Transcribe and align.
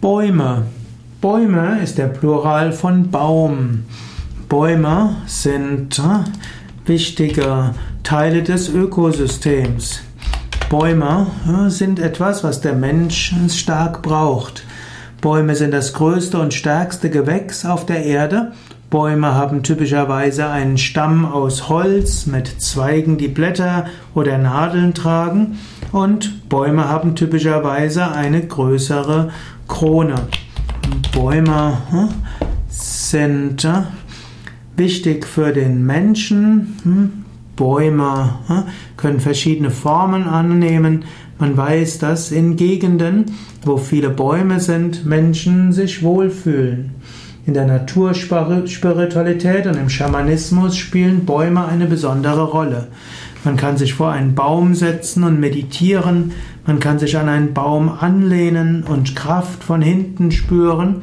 Bäume. 0.00 0.62
Bäume 1.20 1.80
ist 1.82 1.98
der 1.98 2.06
Plural 2.06 2.72
von 2.72 3.10
Baum. 3.10 3.84
Bäume 4.48 5.16
sind 5.26 5.98
äh, 5.98 6.88
wichtige 6.88 7.74
Teile 8.02 8.42
des 8.42 8.70
Ökosystems. 8.70 10.00
Bäume 10.70 11.26
äh, 11.46 11.68
sind 11.68 11.98
etwas, 11.98 12.42
was 12.42 12.62
der 12.62 12.72
Mensch 12.72 13.34
stark 13.50 14.00
braucht. 14.00 14.64
Bäume 15.20 15.54
sind 15.54 15.72
das 15.72 15.92
größte 15.92 16.38
und 16.40 16.54
stärkste 16.54 17.10
Gewächs 17.10 17.66
auf 17.66 17.84
der 17.84 18.02
Erde. 18.02 18.52
Bäume 18.90 19.34
haben 19.34 19.62
typischerweise 19.62 20.48
einen 20.48 20.76
Stamm 20.76 21.24
aus 21.24 21.68
Holz 21.68 22.26
mit 22.26 22.60
Zweigen, 22.60 23.18
die 23.18 23.28
Blätter 23.28 23.86
oder 24.16 24.36
Nadeln 24.36 24.94
tragen. 24.94 25.58
Und 25.92 26.48
Bäume 26.48 26.88
haben 26.88 27.14
typischerweise 27.14 28.10
eine 28.10 28.44
größere 28.44 29.30
Krone. 29.68 30.16
Bäume 31.12 31.78
hm, 31.90 32.08
sind 32.68 33.64
äh, 33.64 33.82
wichtig 34.76 35.24
für 35.24 35.52
den 35.52 35.86
Menschen. 35.86 36.76
Hm. 36.82 37.24
Bäume 37.54 38.38
hm, 38.48 38.64
können 38.96 39.20
verschiedene 39.20 39.70
Formen 39.70 40.24
annehmen. 40.24 41.04
Man 41.38 41.56
weiß, 41.56 42.00
dass 42.00 42.32
in 42.32 42.56
Gegenden, 42.56 43.26
wo 43.64 43.76
viele 43.76 44.10
Bäume 44.10 44.58
sind, 44.58 45.06
Menschen 45.06 45.72
sich 45.72 46.02
wohlfühlen. 46.02 46.90
In 47.46 47.54
der 47.54 47.66
Naturspiritualität 47.66 49.66
und 49.66 49.76
im 49.76 49.88
Schamanismus 49.88 50.76
spielen 50.76 51.24
Bäume 51.24 51.64
eine 51.64 51.86
besondere 51.86 52.44
Rolle. 52.44 52.88
Man 53.44 53.56
kann 53.56 53.78
sich 53.78 53.94
vor 53.94 54.10
einen 54.10 54.34
Baum 54.34 54.74
setzen 54.74 55.24
und 55.24 55.40
meditieren, 55.40 56.32
man 56.66 56.78
kann 56.78 56.98
sich 56.98 57.16
an 57.16 57.28
einen 57.28 57.54
Baum 57.54 57.88
anlehnen 57.88 58.82
und 58.82 59.16
Kraft 59.16 59.64
von 59.64 59.80
hinten 59.80 60.30
spüren, 60.30 60.96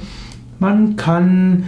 man 0.60 0.96
kann 0.96 1.66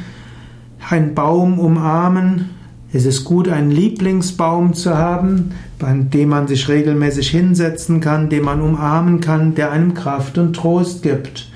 einen 0.90 1.16
Baum 1.16 1.59
umarmen, 1.59 2.52
es 2.92 3.06
ist 3.06 3.23
gut, 3.23 3.50
einen 3.50 3.72
Lieblingsbaum 3.72 4.73
zu 4.73 4.97
haben, 4.97 5.52
an 5.80 6.09
dem 6.09 6.30
man 6.30 6.47
sich 6.47 6.70
regelmäßig 6.70 7.30
hinsetzen 7.30 8.02
kann, 8.02 8.30
den 8.30 8.44
man 8.44 8.62
umarmen 8.62 9.22
kann, 9.22 9.56
der 9.56 9.72
einem 9.72 9.94
Kraft 9.94 10.38
und 10.38 10.56
Trost 10.56 11.03
gibt. 11.03 11.50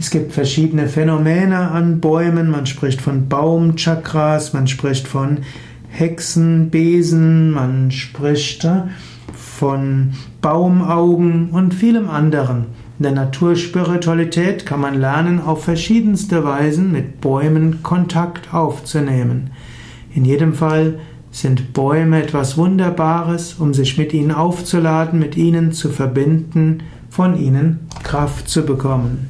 Es 0.00 0.08
gibt 0.08 0.32
verschiedene 0.32 0.88
Phänomene 0.88 1.58
an 1.58 2.00
Bäumen. 2.00 2.50
Man 2.50 2.64
spricht 2.64 3.02
von 3.02 3.28
Baumchakras, 3.28 4.54
man 4.54 4.66
spricht 4.66 5.06
von 5.06 5.40
Hexenbesen, 5.90 7.50
man 7.50 7.90
spricht 7.90 8.64
äh, 8.64 8.84
von 9.34 10.14
Baumaugen 10.40 11.50
und 11.50 11.74
vielem 11.74 12.08
anderen. 12.08 12.68
In 12.98 13.02
der 13.02 13.12
Naturspiritualität 13.12 14.64
kann 14.64 14.80
man 14.80 14.98
lernen, 14.98 15.38
auf 15.38 15.64
verschiedenste 15.64 16.44
Weisen 16.44 16.92
mit 16.92 17.20
Bäumen 17.20 17.82
Kontakt 17.82 18.54
aufzunehmen. 18.54 19.50
In 20.14 20.24
jedem 20.24 20.54
Fall 20.54 20.98
sind 21.30 21.74
Bäume 21.74 22.22
etwas 22.22 22.56
Wunderbares, 22.56 23.56
um 23.58 23.74
sich 23.74 23.98
mit 23.98 24.14
ihnen 24.14 24.30
aufzuladen, 24.30 25.18
mit 25.18 25.36
ihnen 25.36 25.72
zu 25.72 25.90
verbinden, 25.90 26.84
von 27.10 27.36
ihnen 27.38 27.80
Kraft 28.02 28.48
zu 28.48 28.64
bekommen. 28.64 29.29